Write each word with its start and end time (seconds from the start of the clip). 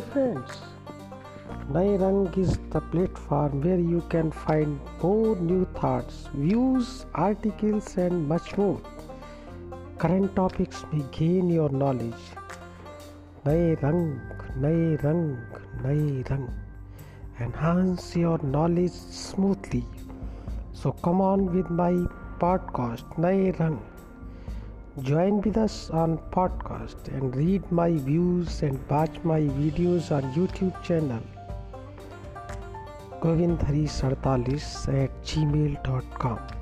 friends. 0.00 0.50
Nai 1.74 1.96
Rang 1.96 2.32
is 2.36 2.58
the 2.70 2.80
platform 2.80 3.60
where 3.60 3.78
you 3.78 4.02
can 4.08 4.30
find 4.30 4.80
more 5.02 5.36
new 5.36 5.64
thoughts, 5.76 6.28
views, 6.34 7.06
articles, 7.14 7.96
and 7.96 8.28
much 8.28 8.56
more. 8.56 8.80
Current 9.98 10.34
topics 10.34 10.84
may 10.92 11.04
gain 11.12 11.48
your 11.48 11.68
knowledge. 11.68 12.24
Nai 13.44 13.76
Rang, 13.82 14.20
Nai 14.56 14.96
Rang, 15.02 15.38
Nai 15.84 16.24
Rang. 16.28 16.48
Enhance 17.38 18.16
your 18.16 18.38
knowledge 18.42 18.92
smoothly. 18.92 19.84
So 20.72 20.92
come 20.92 21.20
on 21.20 21.54
with 21.54 21.70
my 21.70 21.92
podcast, 22.38 23.18
Nai 23.18 23.50
Rang. 23.58 23.80
Join 25.02 25.40
with 25.40 25.56
us 25.56 25.88
on 25.90 26.18
podcast 26.30 27.08
and 27.08 27.34
read 27.34 27.70
my 27.72 27.92
views 27.92 28.62
and 28.62 28.78
watch 28.88 29.16
my 29.24 29.40
videos 29.40 30.10
on 30.14 30.22
YouTube 30.34 30.82
channel. 30.82 31.22
Govindhari 33.20 33.88
at 34.88 35.22
gmail.com 35.24 36.59